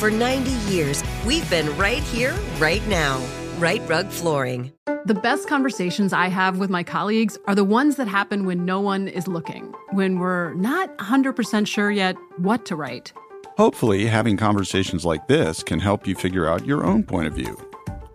[0.00, 3.22] For 90 years, we've been right here, right now.
[3.58, 4.72] Rite Rug Flooring.
[5.04, 8.80] The best conversations I have with my colleagues are the ones that happen when no
[8.80, 13.12] one is looking, when we're not 100% sure yet what to write.
[13.58, 17.54] Hopefully, having conversations like this can help you figure out your own point of view.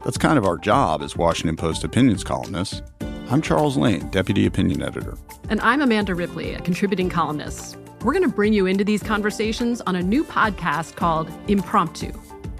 [0.03, 2.81] That's kind of our job as Washington Post opinions columnists.
[3.29, 5.19] I'm Charles Lane, Deputy Opinion Editor.
[5.51, 7.77] And I'm Amanda Ripley, a contributing columnist.
[8.05, 12.11] We're going to bring you into these conversations on a new podcast called Impromptu.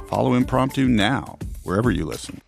[0.08, 2.42] Follow Impromptu now, wherever you listen.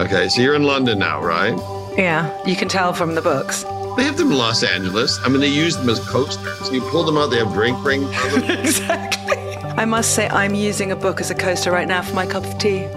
[0.00, 1.56] Okay, so you're in London now, right?
[1.96, 3.62] Yeah, you can tell from the books.
[3.96, 5.20] They have them in Los Angeles.
[5.22, 6.72] I mean, they use them as coasters.
[6.72, 8.10] You pull them out, they have drink rings.
[8.34, 9.36] exactly.
[9.36, 12.44] I must say, I'm using a book as a coaster right now for my cup
[12.44, 12.88] of tea.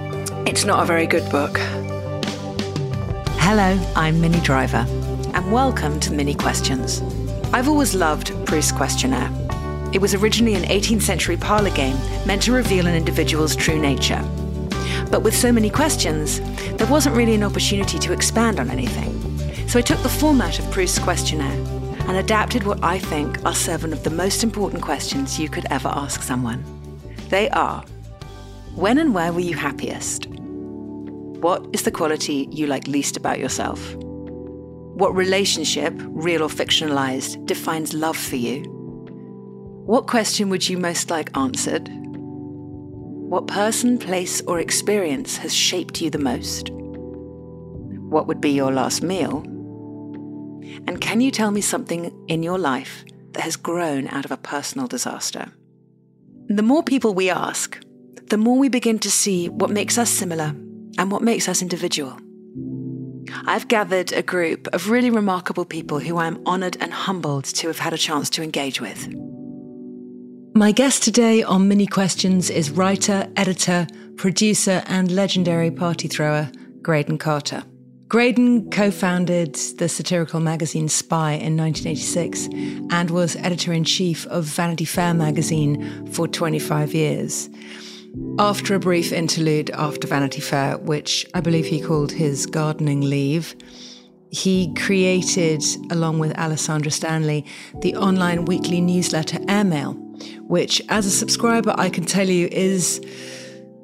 [0.48, 1.60] It's not a very good book.
[3.38, 4.88] Hello, I'm Minnie Driver
[5.36, 7.02] and welcome to Minnie Questions.
[7.54, 9.30] I've always loved Proust's questionnaire.
[9.92, 14.24] It was originally an 18th century parlor game meant to reveal an individual's true nature.
[15.12, 16.40] But with so many questions,
[16.78, 19.68] there wasn't really an opportunity to expand on anything.
[19.68, 21.60] So I took the format of Proust's questionnaire
[22.08, 25.90] and adapted what I think are seven of the most important questions you could ever
[25.90, 26.64] ask someone.
[27.28, 27.84] They are
[28.74, 30.28] When and where were you happiest?
[30.28, 33.98] What is the quality you like least about yourself?
[34.96, 38.64] What relationship, real or fictionalized, defines love for you?
[39.86, 41.90] What question would you most like answered?
[41.92, 46.70] What person, place, or experience has shaped you the most?
[46.72, 49.42] What would be your last meal?
[50.88, 54.38] And can you tell me something in your life that has grown out of a
[54.38, 55.52] personal disaster?
[56.48, 57.78] The more people we ask,
[58.30, 60.56] the more we begin to see what makes us similar
[60.98, 62.18] and what makes us individual.
[63.46, 67.80] I've gathered a group of really remarkable people who I'm honoured and humbled to have
[67.80, 69.08] had a chance to engage with.
[70.54, 76.50] My guest today on Minnie Questions is writer, editor, producer, and legendary party thrower
[76.82, 77.64] Graydon Carter.
[78.08, 82.48] Graydon co founded the satirical magazine Spy in 1986
[82.92, 87.50] and was editor in chief of Vanity Fair magazine for 25 years.
[88.38, 93.56] After a brief interlude after Vanity Fair, which I believe he called his gardening leave,
[94.30, 97.46] he created, along with Alessandra Stanley,
[97.82, 99.94] the online weekly newsletter Airmail,
[100.42, 103.02] which, as a subscriber, I can tell you is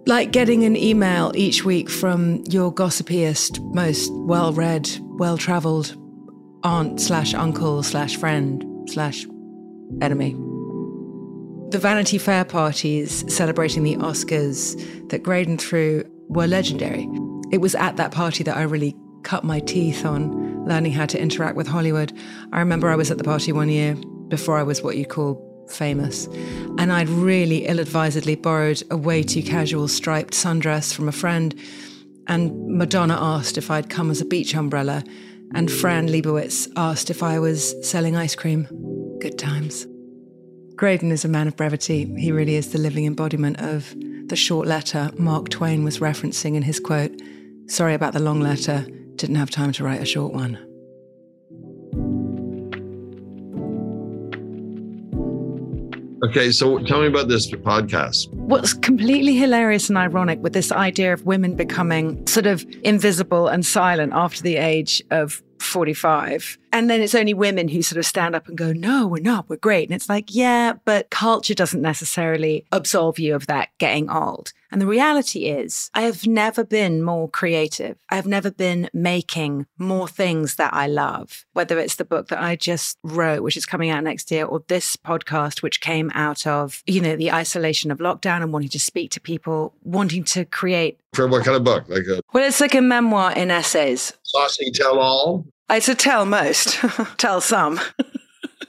[0.06, 5.96] like getting an email each week from your gossipiest, most well read, well travelled
[6.63, 9.25] aunt slash uncle slash friend slash
[10.01, 10.36] enemy.
[11.71, 14.75] The Vanity Fair parties celebrating the Oscars
[15.07, 17.07] that Graydon threw were legendary.
[17.50, 21.18] It was at that party that I really cut my teeth on learning how to
[21.18, 22.12] interact with Hollywood.
[22.51, 23.95] I remember I was at the party one year
[24.27, 26.25] before I was what you'd call famous,
[26.77, 31.57] and I'd really ill advisedly borrowed a way too casual striped sundress from a friend.
[32.27, 35.06] And Madonna asked if I'd come as a beach umbrella,
[35.56, 38.68] and Fran Lebowitz asked if I was selling ice cream.
[39.21, 39.88] Good times.
[40.81, 42.12] Graydon is a man of brevity.
[42.18, 43.94] He really is the living embodiment of
[44.30, 47.12] the short letter Mark Twain was referencing in his quote
[47.68, 50.57] Sorry about the long letter, didn't have time to write a short one.
[56.28, 58.33] Okay, so tell me about this podcast.
[58.33, 63.63] What's completely hilarious and ironic with this idea of women becoming sort of invisible and
[63.63, 66.57] silent after the age of 45.
[66.73, 69.50] And then it's only women who sort of stand up and go, no, we're not,
[69.50, 69.89] we're great.
[69.89, 74.53] And it's like, yeah, but culture doesn't necessarily absolve you of that getting old.
[74.71, 77.97] And the reality is, I have never been more creative.
[78.09, 82.56] I've never been making more things that I love, whether it's the book that I
[82.56, 86.83] just wrote, which is coming out next year, or this podcast, which came out of,
[86.88, 91.00] you know, the isolation of lockdown and wanting to speak to people, wanting to create.
[91.13, 91.89] For what kind of book?
[91.89, 94.13] Like a Well, it's like a memoir in essays.
[94.23, 95.45] saucy tell all?
[95.71, 96.79] Uh, it's a tell most,
[97.18, 97.79] tell some.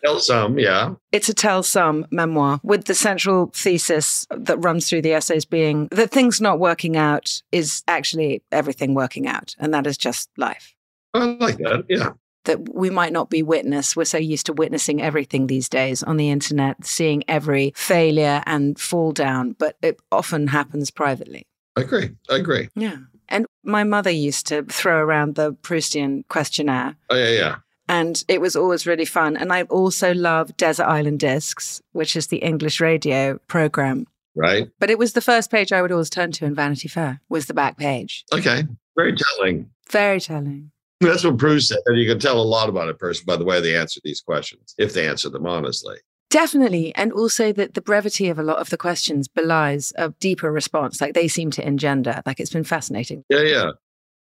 [0.04, 0.94] Tell some, yeah.
[1.10, 5.88] It's a tell some memoir with the central thesis that runs through the essays being
[5.90, 9.56] that things not working out is actually everything working out.
[9.58, 10.74] And that is just life.
[11.14, 12.10] I like that, yeah.
[12.44, 13.96] That we might not be witness.
[13.96, 18.78] We're so used to witnessing everything these days on the internet, seeing every failure and
[18.78, 21.46] fall down, but it often happens privately.
[21.76, 22.10] I agree.
[22.30, 22.68] I agree.
[22.74, 22.96] Yeah.
[23.32, 26.94] And my mother used to throw around the Proustian questionnaire.
[27.10, 27.56] Oh, yeah, yeah.
[27.88, 29.36] And it was always really fun.
[29.36, 34.06] And I also love Desert Island Discs, which is the English radio program.
[34.36, 34.68] Right.
[34.78, 37.46] But it was the first page I would always turn to in Vanity Fair, was
[37.46, 38.24] the back page.
[38.32, 38.64] Okay.
[38.96, 39.70] Very telling.
[39.90, 40.70] Very telling.
[41.00, 41.78] That's what Bruce said.
[41.86, 44.20] And you can tell a lot about a person by the way they answer these
[44.20, 45.96] questions, if they answer them honestly.
[46.32, 46.94] Definitely.
[46.94, 50.98] And also that the brevity of a lot of the questions belies a deeper response.
[50.98, 52.22] Like they seem to engender.
[52.24, 53.22] Like it's been fascinating.
[53.28, 53.70] Yeah, yeah.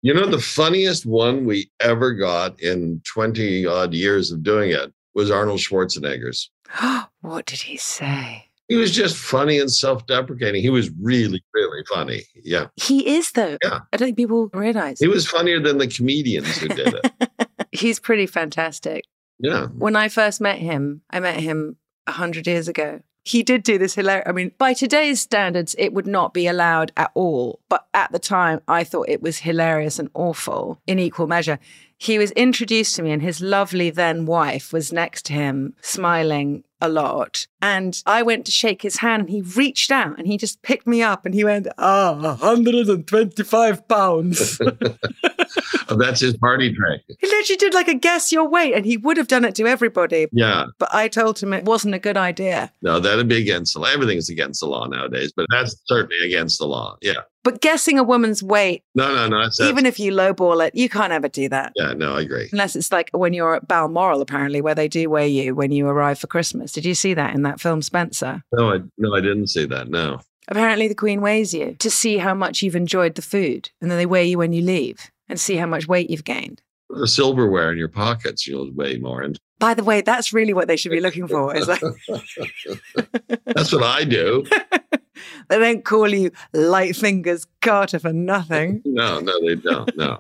[0.02, 4.92] You know, the funniest one we ever got in 20 odd years of doing it
[5.14, 6.50] was Arnold Schwarzenegger's.
[7.20, 8.46] what did he say?
[8.66, 10.60] He was just funny and self deprecating.
[10.60, 12.22] He was really, really funny.
[12.42, 12.66] Yeah.
[12.74, 13.58] He is, though.
[13.62, 13.78] Yeah.
[13.92, 14.98] I don't think people realize.
[14.98, 17.48] He was funnier than the comedians who did it.
[17.70, 19.04] He's pretty fantastic.
[19.38, 19.66] Yeah.
[19.66, 21.76] When I first met him, I met him
[22.06, 23.00] a hundred years ago.
[23.24, 24.28] He did do this hilarious.
[24.28, 27.60] I mean, by today's standards, it would not be allowed at all.
[27.68, 31.60] But at the time, I thought it was hilarious and awful in equal measure.
[31.98, 36.64] He was introduced to me, and his lovely then wife was next to him, smiling
[36.82, 37.46] a lot.
[37.62, 40.84] And I went to shake his hand, and he reached out and he just picked
[40.86, 44.60] me up and he went, Ah, 125 pounds.
[44.60, 47.02] Oh, That's his party trick.
[47.20, 49.66] he literally did like a guess your weight, and he would have done it to
[49.66, 50.26] everybody.
[50.32, 50.66] Yeah.
[50.78, 52.72] But I told him it wasn't a good idea.
[52.82, 53.88] No, that'd be against the law.
[53.88, 56.96] Everything's against the law nowadays, but that's certainly against the law.
[57.00, 57.20] Yeah.
[57.44, 59.42] But guessing a woman's weight, No, no, no.
[59.42, 61.72] That's, that's, even if you lowball it, you can't ever do that.
[61.74, 62.48] yeah, no, I agree.
[62.52, 65.88] Unless it's like when you're at Balmoral, apparently, where they do weigh you when you
[65.88, 66.71] arrive for Christmas.
[66.72, 68.42] Did you see that in that film, Spencer?
[68.52, 69.88] No, I no, I didn't see that.
[69.88, 70.20] No.
[70.48, 73.98] Apparently, the Queen weighs you to see how much you've enjoyed the food, and then
[73.98, 76.60] they weigh you when you leave and see how much weight you've gained.
[76.90, 79.22] The silverware in your pockets, you'll weigh more.
[79.22, 81.54] And By the way, that's really what they should be looking for.
[81.56, 81.80] Is like
[83.46, 84.44] that's what I do.
[85.48, 88.82] they don't call you Light Fingers Carter for nothing.
[88.92, 89.96] No, no, they don't.
[89.96, 90.18] No.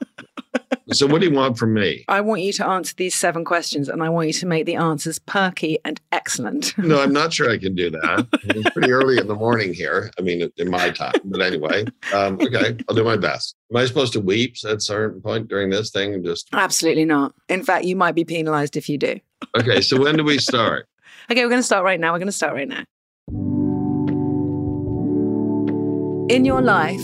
[0.90, 2.04] So what do you want from me?
[2.08, 4.74] I want you to answer these seven questions, and I want you to make the
[4.74, 6.74] answers perky and excellent.
[6.82, 8.26] No, I'm not sure I can do that.
[8.42, 10.10] It's pretty early in the morning here.
[10.18, 11.14] I mean, in my time.
[11.24, 13.54] But anyway, um, okay, I'll do my best.
[13.70, 16.12] Am I supposed to weep at a certain point during this thing?
[16.12, 17.32] And just Absolutely not.
[17.48, 19.18] In fact, you might be penalized if you do.
[19.58, 19.80] okay.
[19.80, 20.88] So when do we start?
[21.30, 22.12] Okay, we're going to start right now.
[22.12, 22.82] We're going to start right now.
[26.28, 27.00] In your life,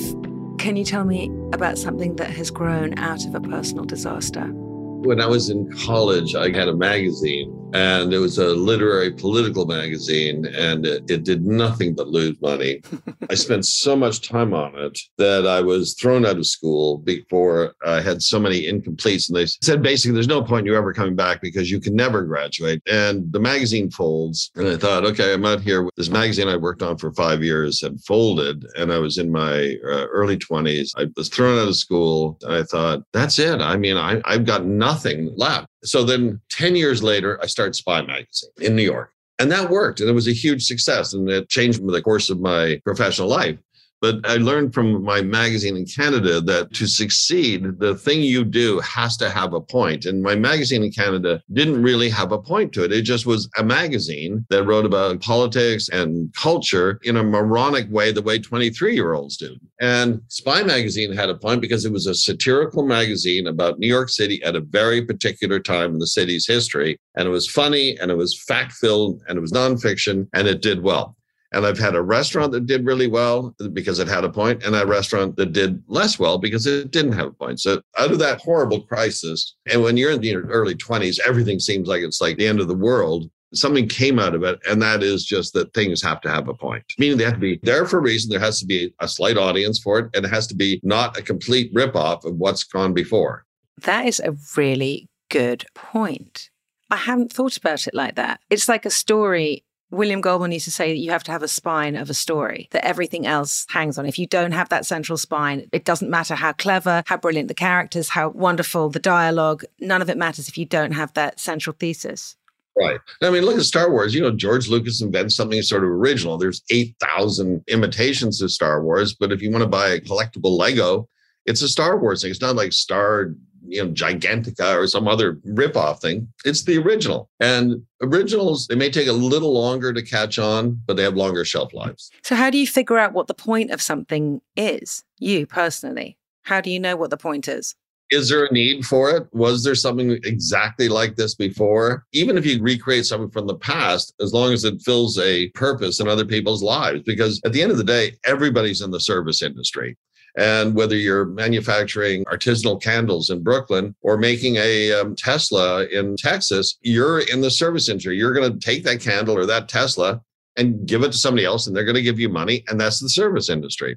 [0.58, 4.46] can you tell me about something that has grown out of a personal disaster?
[4.52, 9.66] When I was in college, I had a magazine, and it was a literary political
[9.66, 12.80] magazine, and it, it did nothing but lose money.
[13.30, 17.74] I spent so much time on it that I was thrown out of school before
[17.84, 19.28] I had so many incompletes.
[19.28, 21.94] And they said basically, there's no point in you ever coming back because you can
[21.94, 22.82] never graduate.
[22.90, 24.50] And the magazine folds.
[24.54, 25.88] And I thought, okay, I'm out here.
[25.96, 29.76] This magazine I worked on for five years had folded, and I was in my
[29.84, 30.92] uh, early 20s.
[30.96, 32.38] I was thrown out of school.
[32.42, 33.60] And I thought, that's it.
[33.60, 35.68] I mean, I, I've got nothing left.
[35.84, 39.12] So then 10 years later, I started Spy Magazine in New York.
[39.38, 40.00] And that worked.
[40.00, 41.12] And it was a huge success.
[41.12, 43.56] And it changed the course of my professional life.
[44.00, 48.78] But I learned from my magazine in Canada that to succeed, the thing you do
[48.80, 50.04] has to have a point.
[50.04, 52.92] And my magazine in Canada didn't really have a point to it.
[52.92, 58.12] It just was a magazine that wrote about politics and culture in a moronic way,
[58.12, 59.56] the way 23 year olds do.
[59.80, 64.08] And Spy Magazine had a point because it was a satirical magazine about New York
[64.08, 66.98] City at a very particular time in the city's history.
[67.16, 70.62] And it was funny and it was fact filled and it was nonfiction and it
[70.62, 71.16] did well.
[71.52, 74.76] And I've had a restaurant that did really well because it had a point, and
[74.76, 77.60] a restaurant that did less well because it didn't have a point.
[77.60, 81.88] So out of that horrible crisis, and when you're in your early 20s, everything seems
[81.88, 83.30] like it's like the end of the world.
[83.54, 86.54] something came out of it, and that is just that things have to have a
[86.54, 88.30] point, meaning they have to be there for a reason.
[88.30, 91.18] There has to be a slight audience for it, and it has to be not
[91.18, 93.44] a complete ripoff of what's gone before.
[93.82, 96.50] That is a really good point.
[96.90, 98.40] I haven't thought about it like that.
[98.50, 99.64] It's like a story.
[99.90, 102.68] William Goldman used to say that you have to have a spine of a story
[102.72, 104.06] that everything else hangs on.
[104.06, 107.54] If you don't have that central spine, it doesn't matter how clever, how brilliant the
[107.54, 111.74] characters, how wonderful the dialogue, none of it matters if you don't have that central
[111.78, 112.36] thesis.
[112.76, 113.00] Right.
[113.22, 114.14] I mean, look at Star Wars.
[114.14, 116.38] You know, George Lucas invents something sort of original.
[116.38, 121.08] There's 8,000 imitations of Star Wars, but if you want to buy a collectible Lego,
[121.48, 122.30] it's a Star Wars thing.
[122.30, 123.32] It's not like Star
[123.68, 126.28] you know, Gigantica or some other ripoff thing.
[126.44, 127.28] It's the original.
[127.40, 131.44] And originals, they may take a little longer to catch on, but they have longer
[131.44, 132.10] shelf lives.
[132.22, 136.16] So, how do you figure out what the point of something is, you personally?
[136.42, 137.74] How do you know what the point is?
[138.10, 139.28] Is there a need for it?
[139.32, 142.06] Was there something exactly like this before?
[142.14, 146.00] Even if you recreate something from the past, as long as it fills a purpose
[146.00, 149.42] in other people's lives, because at the end of the day, everybody's in the service
[149.42, 149.94] industry.
[150.36, 156.78] And whether you're manufacturing artisanal candles in Brooklyn or making a um, Tesla in Texas,
[156.82, 158.16] you're in the service industry.
[158.16, 160.20] You're going to take that candle or that Tesla
[160.56, 162.64] and give it to somebody else, and they're going to give you money.
[162.68, 163.96] And that's the service industry.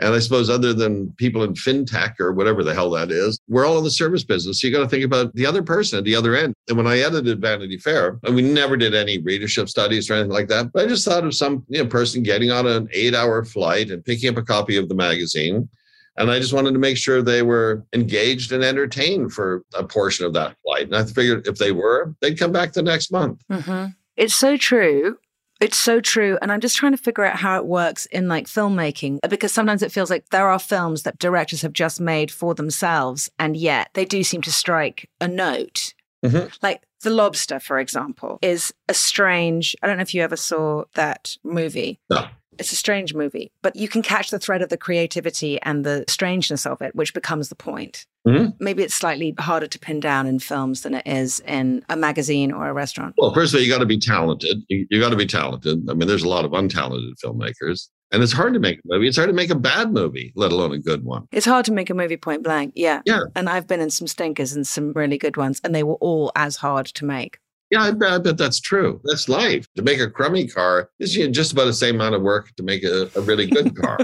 [0.00, 3.66] And I suppose, other than people in fintech or whatever the hell that is, we're
[3.66, 4.60] all in the service business.
[4.60, 6.54] So you got to think about the other person at the other end.
[6.68, 10.32] And when I edited Vanity Fair, and we never did any readership studies or anything
[10.32, 13.14] like that, but I just thought of some you know, person getting on an eight
[13.14, 15.68] hour flight and picking up a copy of the magazine
[16.16, 20.26] and I just wanted to make sure they were engaged and entertained for a portion
[20.26, 20.82] of that flight.
[20.82, 23.42] And I figured if they were, they'd come back the next month.
[23.50, 23.86] Mm-hmm.
[24.16, 25.16] It's so true.
[25.60, 26.38] It's so true.
[26.40, 29.82] And I'm just trying to figure out how it works in like filmmaking because sometimes
[29.82, 33.30] it feels like there are films that directors have just made for themselves.
[33.38, 35.94] And yet they do seem to strike a note.
[36.24, 36.48] Mm-hmm.
[36.62, 40.84] Like The Lobster, for example, is a strange, I don't know if you ever saw
[40.94, 42.00] that movie.
[42.08, 42.26] No.
[42.60, 46.04] It's a strange movie, but you can catch the thread of the creativity and the
[46.08, 48.06] strangeness of it, which becomes the point.
[48.28, 48.50] Mm-hmm.
[48.60, 52.52] Maybe it's slightly harder to pin down in films than it is in a magazine
[52.52, 53.14] or a restaurant.
[53.16, 54.58] Well, first of all, you got to be talented.
[54.68, 55.88] You, you got to be talented.
[55.88, 57.88] I mean, there's a lot of untalented filmmakers.
[58.12, 59.08] And it's hard to make a movie.
[59.08, 61.28] It's hard to make a bad movie, let alone a good one.
[61.32, 62.72] It's hard to make a movie point blank.
[62.74, 63.00] Yeah.
[63.06, 63.20] Yeah.
[63.34, 66.30] And I've been in some stinkers and some really good ones, and they were all
[66.36, 67.38] as hard to make.
[67.70, 69.00] Yeah, I bet, I bet, that's true.
[69.04, 69.66] That's life.
[69.76, 72.82] To make a crummy car is just about the same amount of work to make
[72.82, 73.98] a, a really good car.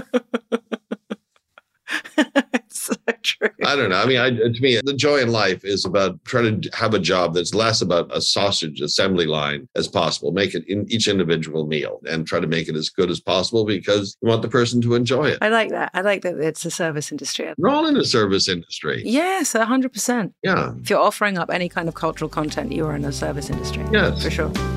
[2.87, 2.93] so
[3.23, 3.49] true.
[3.65, 4.01] I don't know.
[4.01, 6.99] I mean, I, to me, the joy in life is about trying to have a
[6.99, 10.31] job that's less about a sausage assembly line as possible.
[10.31, 13.65] Make it in each individual meal and try to make it as good as possible
[13.65, 15.39] because you want the person to enjoy it.
[15.41, 15.91] I like that.
[15.93, 17.53] I like that it's a service industry.
[17.57, 19.01] We're all in the service industry.
[19.05, 20.33] Yes, 100%.
[20.43, 20.73] Yeah.
[20.81, 23.85] If you're offering up any kind of cultural content, you are in the service industry.
[23.91, 24.23] Yes.
[24.23, 24.76] For sure.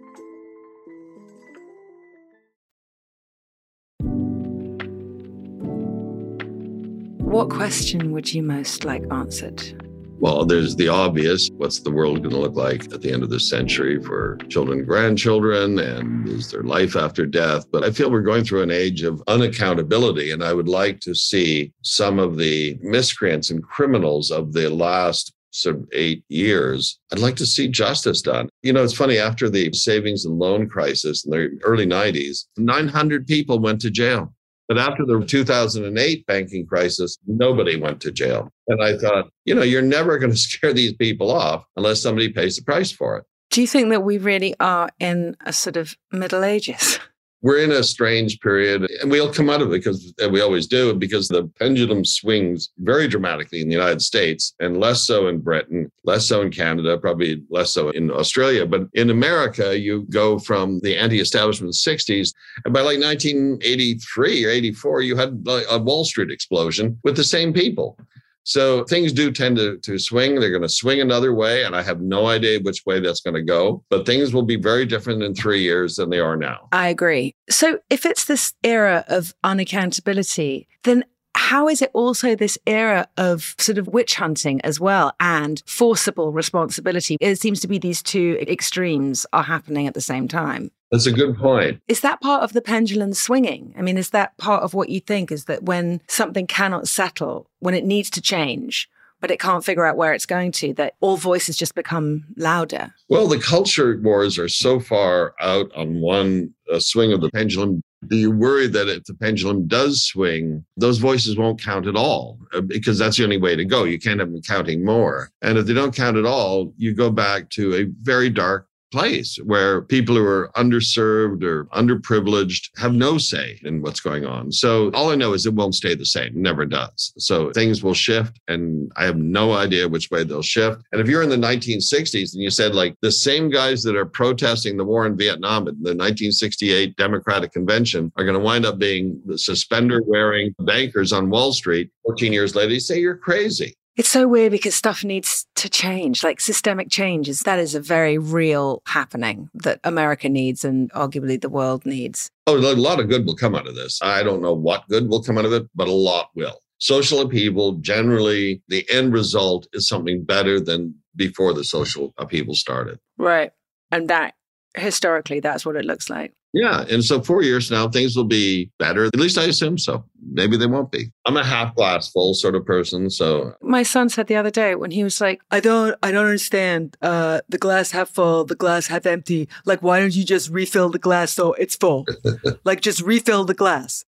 [7.31, 9.81] What question would you most like answered?
[10.19, 13.29] Well, there's the obvious what's the world going to look like at the end of
[13.29, 15.79] this century for children and grandchildren?
[15.79, 17.67] And is there life after death?
[17.71, 20.33] But I feel we're going through an age of unaccountability.
[20.33, 25.33] And I would like to see some of the miscreants and criminals of the last
[25.51, 28.49] sort of eight years, I'd like to see justice done.
[28.61, 33.25] You know, it's funny, after the savings and loan crisis in the early 90s, 900
[33.25, 34.33] people went to jail.
[34.71, 38.53] But after the 2008 banking crisis, nobody went to jail.
[38.69, 42.29] And I thought, you know, you're never going to scare these people off unless somebody
[42.29, 43.25] pays the price for it.
[43.49, 46.99] Do you think that we really are in a sort of Middle Ages?
[47.41, 50.67] we're in a strange period and we'll come out of it because uh, we always
[50.67, 55.39] do because the pendulum swings very dramatically in the united states and less so in
[55.39, 58.65] britain less so in canada probably less so in australia.
[58.65, 62.33] But in america you go from the anti-establishment 60s
[62.65, 67.53] and by like 1983 or 84 you had a wall street explosion with the same
[67.53, 67.97] people
[68.43, 70.39] so things do tend to, to swing.
[70.39, 73.35] They're going to swing another way, and I have no idea which way that's going
[73.35, 73.83] to go.
[73.89, 76.67] But things will be very different in three years than they are now.
[76.71, 77.35] I agree.
[77.49, 81.03] So if it's this era of unaccountability, then
[81.51, 86.31] how is it also this era of sort of witch hunting as well and forcible
[86.31, 87.17] responsibility?
[87.19, 90.71] It seems to be these two extremes are happening at the same time.
[90.91, 91.81] That's a good point.
[91.89, 93.75] Is that part of the pendulum swinging?
[93.77, 97.49] I mean, is that part of what you think is that when something cannot settle,
[97.59, 98.89] when it needs to change,
[99.19, 102.93] but it can't figure out where it's going to, that all voices just become louder?
[103.09, 107.81] Well, the culture wars are so far out on one uh, swing of the pendulum.
[108.07, 112.39] Do you worry that if the pendulum does swing, those voices won't count at all?
[112.53, 113.83] Uh, because that's the only way to go.
[113.83, 115.29] You can't have them counting more.
[115.41, 119.37] And if they don't count at all, you go back to a very dark place
[119.43, 124.51] where people who are underserved or underprivileged have no say in what's going on.
[124.51, 126.27] So all I know is it won't stay the same.
[126.27, 127.13] It never does.
[127.17, 130.81] So things will shift and I have no idea which way they'll shift.
[130.91, 134.05] And if you're in the 1960s and you said like the same guys that are
[134.05, 138.77] protesting the war in Vietnam at the 1968 Democratic Convention are going to wind up
[138.77, 143.75] being the suspender wearing bankers on Wall Street 14 years later, you say you're crazy.
[143.97, 147.41] It's so weird because stuff needs to change, like systemic changes.
[147.41, 152.31] That is a very real happening that America needs and arguably the world needs.
[152.47, 153.99] Oh, a lot of good will come out of this.
[154.01, 156.59] I don't know what good will come out of it, but a lot will.
[156.77, 162.97] Social upheaval, generally, the end result is something better than before the social upheaval started.
[163.17, 163.51] Right.
[163.91, 164.35] And that
[164.75, 166.33] historically, that's what it looks like.
[166.53, 166.85] Yeah.
[166.89, 169.05] And so four years now, things will be better.
[169.05, 170.03] At least I assume so.
[170.33, 171.11] Maybe they won't be.
[171.25, 173.09] I'm a half glass full sort of person.
[173.09, 176.25] So my son said the other day when he was like, I don't I don't
[176.25, 176.97] understand.
[177.01, 179.47] Uh the glass half full, the glass half empty.
[179.65, 182.05] Like why don't you just refill the glass so it's full?
[182.65, 184.03] like just refill the glass.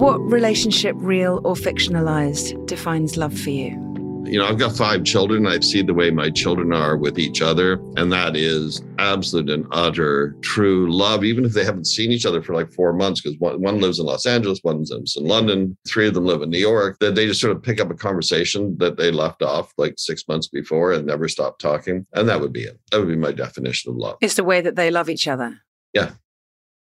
[0.00, 3.89] What relationship, real or fictionalized, defines love for you?
[4.24, 5.46] You know, I've got five children.
[5.46, 7.80] I see the way my children are with each other.
[7.96, 12.42] And that is absolute and utter true love, even if they haven't seen each other
[12.42, 15.76] for like four months, because one, one lives in Los Angeles, one lives in London,
[15.88, 17.94] three of them live in New York, that they just sort of pick up a
[17.94, 22.06] conversation that they left off like six months before and never stop talking.
[22.12, 22.78] And that would be it.
[22.92, 24.18] That would be my definition of love.
[24.20, 25.60] It's the way that they love each other.
[25.92, 26.12] Yeah.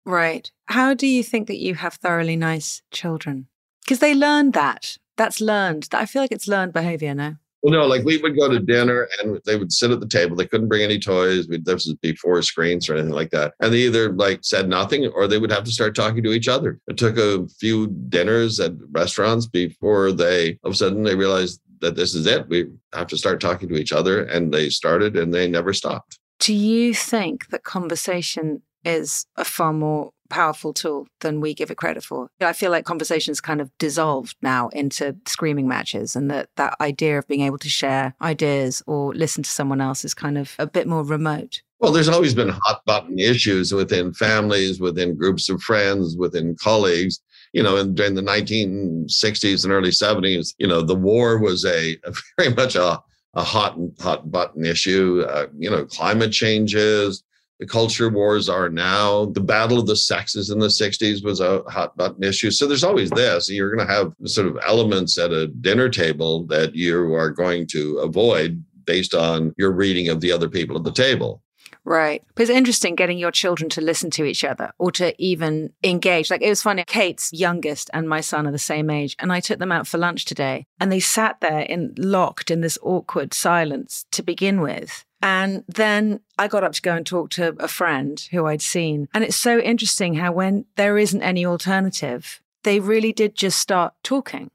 [0.06, 0.52] Right.
[0.66, 3.48] How do you think that you have thoroughly nice children?
[3.84, 5.88] Because they learned that that's learned.
[5.94, 7.38] I feel like it's learned behavior now.
[7.62, 10.36] Well, no, like we would go to dinner and they would sit at the table.
[10.36, 11.48] They couldn't bring any toys.
[11.48, 13.54] We, this was before screens or anything like that.
[13.60, 16.48] And they either like said nothing or they would have to start talking to each
[16.48, 16.80] other.
[16.88, 21.62] It took a few dinners at restaurants before they, all of a sudden, they realized
[21.82, 22.48] that this is it.
[22.50, 24.24] We have to start talking to each other.
[24.24, 26.18] And they started and they never stopped.
[26.40, 31.78] Do you think that conversation is a far more powerful tool than we give it
[31.78, 32.30] credit for.
[32.40, 37.20] I feel like conversations kind of dissolved now into screaming matches and that that idea
[37.20, 40.66] of being able to share ideas or listen to someone else is kind of a
[40.66, 41.62] bit more remote.
[41.80, 47.20] Well, there's always been hot button issues within families, within groups of friends, within colleagues.
[47.54, 51.98] You know, in, during the 1960s and early 70s, you know, the war was a,
[52.06, 53.02] a very much a,
[53.34, 55.26] a hot hot button issue.
[55.28, 57.24] Uh, you know, climate changes,
[57.62, 59.26] the culture wars are now.
[59.26, 62.50] The battle of the sexes in the 60s was a hot button issue.
[62.50, 63.52] So there's always this.
[63.52, 67.68] You're going to have sort of elements at a dinner table that you are going
[67.68, 71.44] to avoid based on your reading of the other people at the table.
[71.84, 72.24] Right.
[72.34, 76.32] But it's interesting getting your children to listen to each other or to even engage.
[76.32, 79.16] Like it was funny, Kate's youngest and my son are the same age.
[79.20, 82.62] And I took them out for lunch today and they sat there in locked in
[82.62, 85.06] this awkward silence to begin with.
[85.22, 89.08] And then I got up to go and talk to a friend who I'd seen.
[89.14, 93.94] And it's so interesting how when there isn't any alternative, they really did just start
[94.04, 94.52] talking.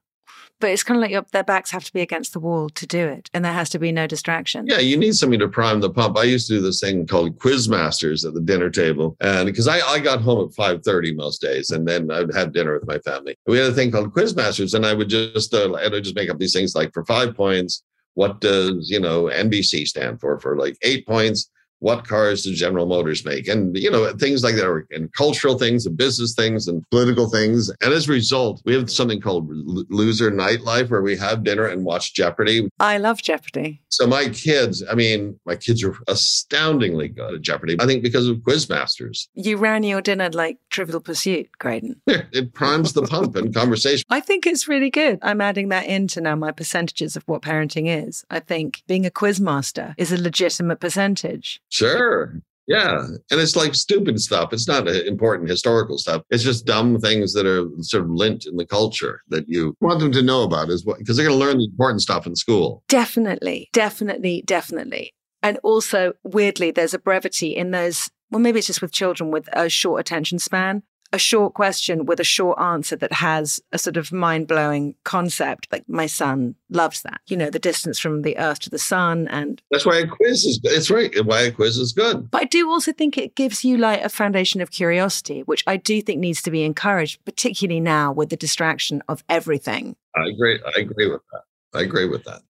[0.59, 2.87] But it's kind of like your, their backs have to be against the wall to
[2.87, 4.66] do it, and there has to be no distraction.
[4.66, 6.16] Yeah, you need something to prime the pump.
[6.16, 9.68] I used to do this thing called quiz masters at the dinner table, and because
[9.68, 12.88] I, I got home at five thirty most days, and then I'd have dinner with
[12.88, 13.37] my family.
[13.46, 16.16] We had a thing called quiz masters, and I would just uh, I would just
[16.16, 17.83] make up these things like for five points,
[18.16, 20.40] what does you know NBC stand for?
[20.40, 23.48] For like eight points, what cars does General Motors make?
[23.48, 27.28] And, you know, things like that, are, and cultural things and business things and political
[27.30, 27.70] things.
[27.82, 31.84] And as a result, we have something called loser nightlife where we have dinner and
[31.84, 32.68] watch Jeopardy.
[32.80, 33.82] I love Jeopardy.
[33.88, 37.76] So my kids, I mean, my kids are astoundingly good at Jeopardy.
[37.80, 39.28] I think because of Quizmasters.
[39.34, 42.00] You ran your dinner like Trivial Pursuit, Graydon.
[42.06, 44.04] it primes the pump in conversation.
[44.10, 45.18] I think it's really good.
[45.22, 48.24] I'm adding that into now my percentages of what parenting is.
[48.30, 51.60] I think being a quizmaster is a legitimate percentage.
[51.70, 52.40] Sure.
[52.66, 53.07] Yeah.
[53.31, 54.52] And it's like stupid stuff.
[54.52, 56.22] It's not uh, important historical stuff.
[56.31, 60.00] It's just dumb things that are sort of lint in the culture that you want
[60.00, 62.35] them to know about as well, because they're going to learn the important stuff in
[62.35, 62.83] school.
[62.88, 63.68] Definitely.
[63.72, 64.42] Definitely.
[64.46, 65.12] Definitely.
[65.42, 68.11] And also, weirdly, there's a brevity in those.
[68.33, 70.83] Well, maybe it's just with children with a short attention span
[71.16, 75.66] a short question with a short answer that has a sort of mind blowing concept.
[75.72, 79.26] Like my son loves that, you know, the distance from the earth to the sun.
[79.29, 81.12] And that's why a quiz is, it's right.
[81.24, 82.31] Why a quiz is good.
[82.31, 85.79] But I do also think it gives you like a foundation of curiosity, which I
[85.79, 89.96] do think needs to be encouraged, particularly now with the distraction of everything.
[90.14, 90.61] I agree.
[90.76, 91.42] I agree with that.
[91.74, 92.42] I agree with that.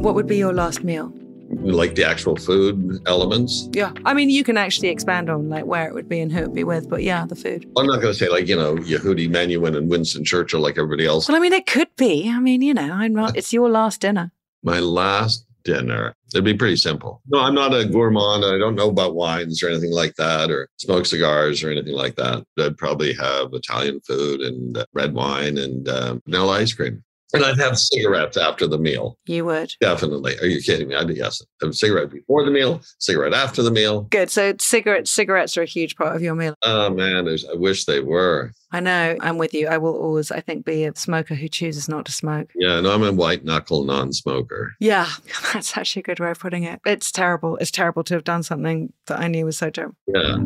[0.00, 1.12] What would be your last meal?
[1.62, 3.68] Like the actual food elements.
[3.72, 3.92] Yeah.
[4.04, 6.42] I mean, you can actually expand on like where it would be and who it
[6.42, 7.70] would be with, but yeah, the food.
[7.76, 11.06] I'm not going to say like, you know, Yehudi Menuhin and Winston Churchill like everybody
[11.06, 11.28] else.
[11.28, 12.30] Well, I mean, it could be.
[12.30, 14.32] I mean, you know, I'm not, it's your last dinner.
[14.62, 16.14] My last dinner.
[16.32, 17.22] It'd be pretty simple.
[17.28, 18.44] No, I'm not a gourmand.
[18.44, 22.16] I don't know about wines or anything like that, or smoke cigars or anything like
[22.16, 22.44] that.
[22.58, 27.04] I'd probably have Italian food and uh, red wine and uh, vanilla ice cream.
[27.34, 29.18] And I'd have cigarettes after the meal.
[29.26, 29.72] You would?
[29.80, 30.38] Definitely.
[30.38, 30.94] Are you kidding me?
[30.94, 31.42] I'd yes.
[31.62, 34.02] A cigarette before the meal, cigarette after the meal.
[34.02, 34.30] Good.
[34.30, 36.54] So cigarettes cigarettes are a huge part of your meal.
[36.62, 38.52] Oh man, I wish they were.
[38.72, 39.16] I know.
[39.20, 39.68] I'm with you.
[39.68, 42.50] I will always, I think, be a smoker who chooses not to smoke.
[42.56, 44.74] Yeah, no, I'm a white knuckle non-smoker.
[44.80, 45.08] Yeah,
[45.52, 46.80] that's actually a good way of putting it.
[46.84, 47.56] It's terrible.
[47.58, 49.96] It's terrible to have done something that I knew was so terrible.
[50.08, 50.38] Yeah.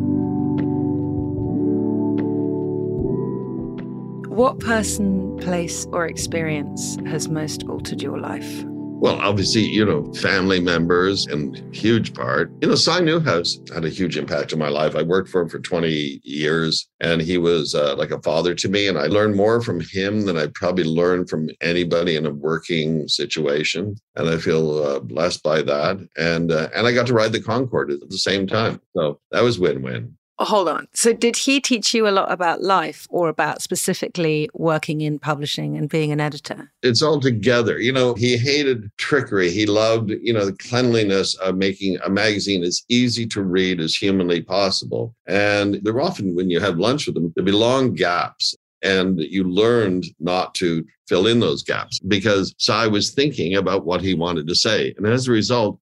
[4.39, 8.63] What person, place, or experience has most altered your life?
[8.65, 12.49] Well, obviously, you know, family members and huge part.
[12.61, 14.95] You know, Cy Newhouse had a huge impact on my life.
[14.95, 18.69] I worked for him for 20 years and he was uh, like a father to
[18.69, 18.87] me.
[18.87, 23.09] And I learned more from him than I probably learned from anybody in a working
[23.09, 23.97] situation.
[24.15, 25.97] And I feel uh, blessed by that.
[26.15, 28.79] And, uh, and I got to ride the Concorde at the same time.
[28.95, 30.15] So that was win win.
[30.41, 30.87] Hold on.
[30.93, 35.75] So, did he teach you a lot about life or about specifically working in publishing
[35.75, 36.71] and being an editor?
[36.81, 37.77] It's all together.
[37.79, 39.51] You know, he hated trickery.
[39.51, 43.95] He loved, you know, the cleanliness of making a magazine as easy to read as
[43.95, 45.13] humanly possible.
[45.27, 48.55] And there often, when you have lunch with him, there'd be long gaps.
[48.81, 53.99] And you learned not to fill in those gaps because Cy was thinking about what
[53.99, 54.93] he wanted to say.
[54.95, 55.77] And as a result,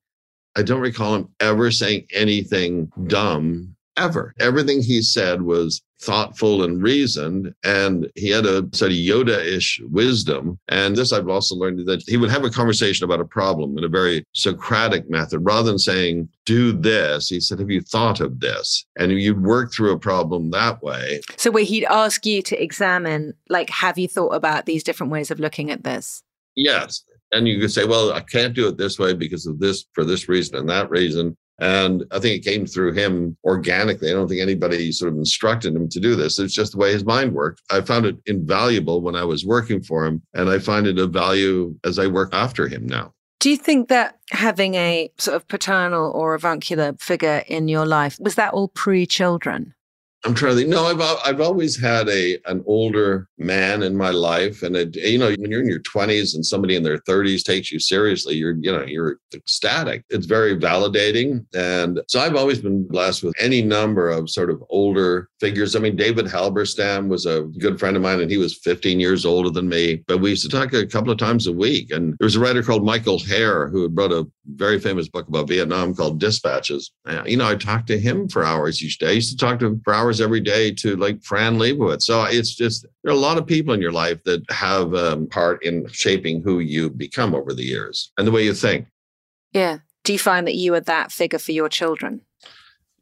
[0.55, 4.33] I don't recall him ever saying anything dumb ever.
[4.39, 9.81] Everything he said was thoughtful and reasoned, and he had a sort of Yoda ish
[9.89, 10.59] wisdom.
[10.69, 13.83] And this I've also learned that he would have a conversation about a problem in
[13.83, 15.39] a very Socratic method.
[15.39, 18.85] Rather than saying, do this, he said, Have you thought of this?
[18.97, 21.21] And you'd work through a problem that way.
[21.35, 25.31] So, where he'd ask you to examine, like, have you thought about these different ways
[25.31, 26.23] of looking at this?
[26.55, 27.03] Yes.
[27.31, 30.05] And you could say, well, I can't do it this way because of this, for
[30.05, 31.35] this reason and that reason.
[31.59, 34.09] And I think it came through him organically.
[34.09, 36.37] I don't think anybody sort of instructed him to do this.
[36.37, 37.61] It's just the way his mind worked.
[37.71, 41.11] I found it invaluable when I was working for him, and I find it of
[41.11, 43.13] value as I work after him now.
[43.39, 48.17] Do you think that having a sort of paternal or avuncular figure in your life
[48.19, 49.73] was that all pre children?
[50.25, 50.69] I'm trying to think.
[50.69, 54.95] No, I've uh, I've always had a an older man in my life, and it,
[54.95, 58.35] you know, when you're in your 20s and somebody in their 30s takes you seriously,
[58.35, 60.03] you're you know you're ecstatic.
[60.09, 64.61] It's very validating, and so I've always been blessed with any number of sort of
[64.69, 65.75] older figures.
[65.75, 69.25] I mean, David Halberstam was a good friend of mine, and he was 15 years
[69.25, 71.91] older than me, but we used to talk a couple of times a week.
[71.91, 75.27] And there was a writer called Michael Herr who had wrote a very famous book
[75.27, 76.91] about Vietnam called Dispatches.
[77.25, 79.09] You know, I talked to him for hours each day.
[79.09, 82.03] I used to talk to him for hours every day to like Fran Lebowitz.
[82.03, 85.27] So it's just, there are a lot of people in your life that have um,
[85.27, 88.87] part in shaping who you become over the years and the way you think.
[89.51, 89.79] Yeah.
[90.03, 92.21] Do you find that you are that figure for your children?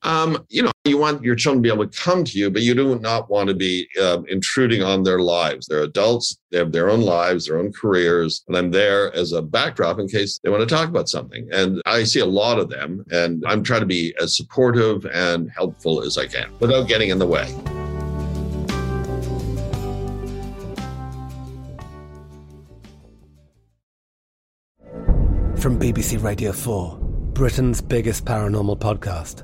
[0.05, 2.61] Um, you know, you want your children to be able to come to you, but
[2.61, 5.65] you do not want to be um, intruding on their lives.
[5.65, 9.41] They're adults, they have their own lives, their own careers, and I'm there as a
[9.41, 11.49] backdrop in case they want to talk about something.
[11.51, 15.49] And I see a lot of them, and I'm trying to be as supportive and
[15.49, 17.47] helpful as I can without getting in the way.
[25.57, 26.99] From BBC Radio 4,
[27.33, 29.43] Britain's biggest paranormal podcast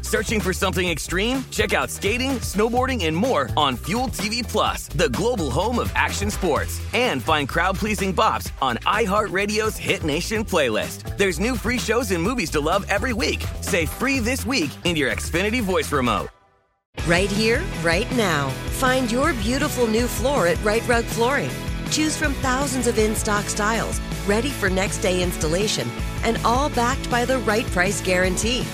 [0.01, 1.45] Searching for something extreme?
[1.51, 6.29] Check out skating, snowboarding, and more on Fuel TV Plus, the global home of action
[6.29, 6.81] sports.
[6.93, 11.17] And find crowd-pleasing bops on iHeartRadio's Hit Nation playlist.
[11.17, 13.45] There's new free shows and movies to love every week.
[13.61, 16.27] Say free this week in your Xfinity voice remote.
[17.07, 18.49] Right here, right now.
[18.79, 21.49] Find your beautiful new floor at Rite Rug Flooring.
[21.89, 25.89] Choose from thousands of in stock styles, ready for next day installation,
[26.23, 28.65] and all backed by the right price guarantee.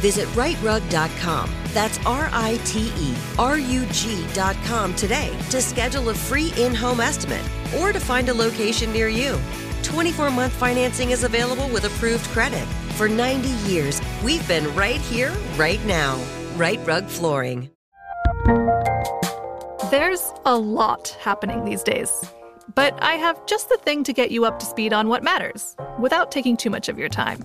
[0.00, 1.50] Visit riterug.com.
[1.72, 7.00] That's R I T E R U G.com today to schedule a free in home
[7.00, 7.44] estimate
[7.78, 9.38] or to find a location near you.
[9.82, 12.66] 24 month financing is available with approved credit.
[12.96, 16.20] For 90 years, we've been right here, right now.
[16.56, 17.70] Rite Rug Flooring.
[19.90, 22.10] There's a lot happening these days.
[22.74, 25.76] But I have just the thing to get you up to speed on what matters
[25.98, 27.44] without taking too much of your time.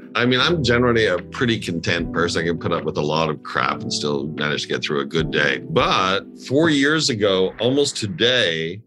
[0.13, 2.41] I mean, I'm generally a pretty content person.
[2.41, 4.99] I can put up with a lot of crap and still manage to get through
[4.99, 5.59] a good day.
[5.59, 8.81] But four years ago, almost today,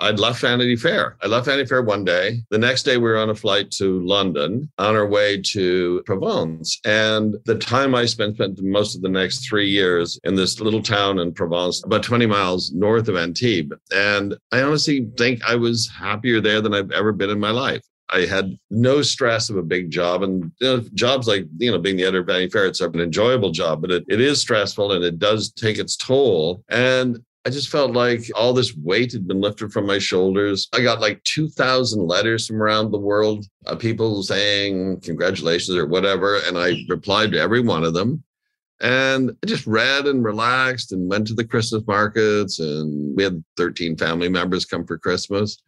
[0.00, 1.16] I'd left Vanity Fair.
[1.22, 2.40] I left Vanity Fair one day.
[2.50, 6.80] The next day, we were on a flight to London on our way to Provence.
[6.84, 10.82] And the time I spent, spent most of the next three years in this little
[10.82, 13.76] town in Provence, about 20 miles north of Antibes.
[13.94, 17.82] And I honestly think I was happier there than I've ever been in my life.
[18.10, 20.22] I had no stress of a big job.
[20.22, 23.00] And you know, jobs like, you know, being the editor of Vanity Fair, it's an
[23.00, 26.62] enjoyable job, but it, it is stressful and it does take its toll.
[26.68, 30.68] And I just felt like all this weight had been lifted from my shoulders.
[30.72, 36.38] I got like 2,000 letters from around the world, uh, people saying congratulations or whatever.
[36.46, 38.22] And I replied to every one of them.
[38.80, 42.60] And I just read and relaxed and went to the Christmas markets.
[42.60, 45.58] And we had 13 family members come for Christmas.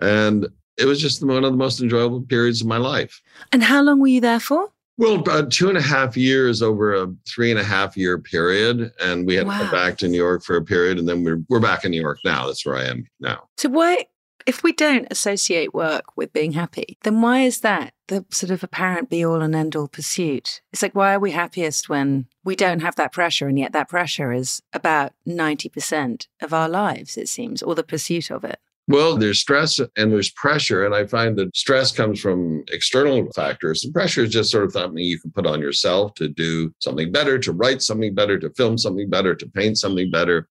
[0.00, 0.46] And
[0.78, 3.20] it was just one of the most enjoyable periods of my life.
[3.52, 4.68] And how long were you there for?
[4.96, 8.92] Well, about two and a half years over a three and a half year period.
[9.00, 9.58] And we had Wow.
[9.58, 10.98] to go back to New York for a period.
[10.98, 12.46] And then we're, we're back in New York now.
[12.46, 13.44] That's where I am now.
[13.58, 14.06] So why,
[14.44, 18.64] if we don't associate work with being happy, then why is that the sort of
[18.64, 20.62] apparent be all and end all pursuit?
[20.72, 23.46] It's like, why are we happiest when we don't have that pressure?
[23.46, 28.30] And yet that pressure is about 90% of our lives, it seems, or the pursuit
[28.32, 28.58] of it.
[28.88, 30.86] Well, there's stress and there's pressure.
[30.86, 33.84] And I find that stress comes from external factors.
[33.84, 37.12] And pressure is just sort of something you can put on yourself to do something
[37.12, 40.48] better, to write something better, to film something better, to paint something better.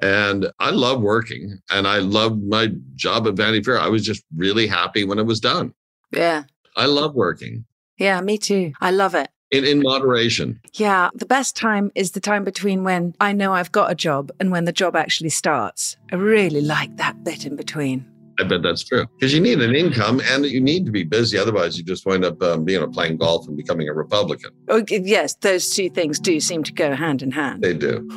[0.00, 3.78] And I love working and I love my job at Vanity Fair.
[3.78, 5.74] I was just really happy when it was done.
[6.10, 6.44] Yeah.
[6.76, 7.66] I love working
[7.98, 8.72] Yeah, me too.
[8.80, 9.28] I love it.
[9.54, 10.60] In, in moderation.
[10.74, 14.30] Yeah, the best time is the time between when I know I've got a job
[14.40, 15.96] and when the job actually starts.
[16.12, 18.10] I really like that bit in between.
[18.40, 21.38] I bet that's true because you need an income and you need to be busy.
[21.38, 24.50] Otherwise, you just wind up, um, you know, playing golf and becoming a Republican.
[24.68, 27.62] Oh, yes, those two things do seem to go hand in hand.
[27.62, 28.00] They do.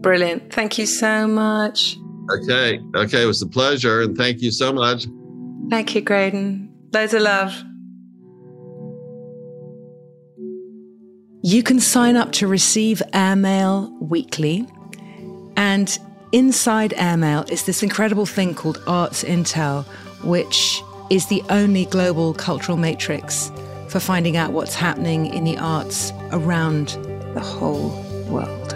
[0.00, 0.52] Brilliant.
[0.52, 1.96] Thank you so much.
[2.30, 2.78] Okay.
[2.94, 3.22] Okay.
[3.22, 4.02] It was a pleasure.
[4.02, 5.06] And thank you so much.
[5.70, 6.70] Thank you, Graydon.
[6.92, 7.64] Loads of love.
[11.46, 14.66] You can sign up to receive airmail weekly.
[15.58, 15.98] And
[16.32, 19.84] inside airmail is this incredible thing called Arts Intel,
[20.24, 23.52] which is the only global cultural matrix
[23.88, 26.96] for finding out what's happening in the arts around
[27.34, 27.90] the whole
[28.30, 28.74] world.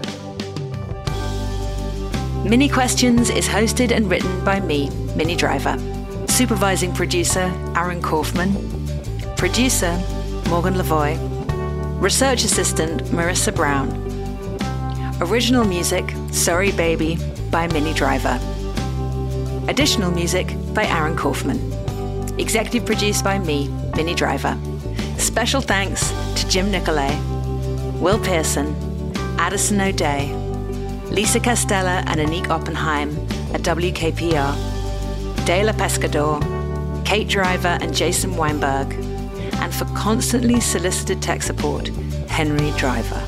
[2.47, 5.79] Minnie Questions is hosted and written by me, Minnie Driver.
[6.29, 8.53] Supervising producer, Aaron Kaufman.
[9.39, 9.93] Producer,
[10.51, 11.38] Morgan Lavoy.
[11.99, 13.91] Research assistant, Marissa Brown.
[15.21, 17.19] Original music, Sorry Baby,
[17.51, 18.39] by Minnie Driver.
[19.67, 21.59] Additional music by Aaron Kaufman.
[22.39, 24.57] Executive produced by me, Minnie Driver.
[25.19, 27.19] Special thanks to Jim Nicolay,
[28.01, 28.77] Will Pearson,
[29.37, 30.33] Addison O'Day,
[31.11, 33.11] Lisa Castella and Anik Oppenheim
[33.53, 34.55] at WKPR,
[35.45, 36.41] Dela Pescador,
[37.05, 39.08] Kate Driver and Jason Weinberg,
[39.61, 41.89] and for constantly solicited tech support,
[42.29, 43.23] Henry Driver.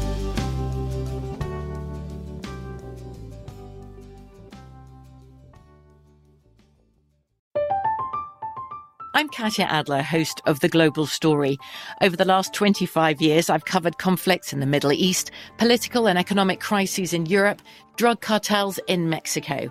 [9.13, 11.59] I'm Katya Adler, host of The Global Story.
[12.01, 16.61] Over the last 25 years, I've covered conflicts in the Middle East, political and economic
[16.61, 17.61] crises in Europe,
[17.97, 19.71] drug cartels in Mexico.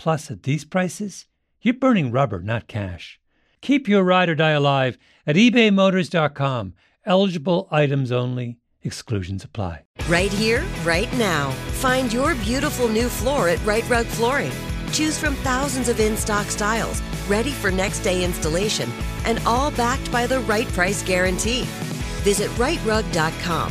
[0.00, 1.26] Plus, at these prices,
[1.60, 3.20] you're burning rubber, not cash.
[3.60, 6.72] Keep your ride or die alive at ebaymotors.com.
[7.04, 9.84] Eligible items only, exclusions apply.
[10.08, 11.50] Right here, right now.
[11.82, 14.52] Find your beautiful new floor at Rite Rug Flooring.
[14.90, 18.88] Choose from thousands of in stock styles, ready for next day installation,
[19.26, 21.64] and all backed by the right price guarantee.
[22.24, 23.70] Visit riterug.com.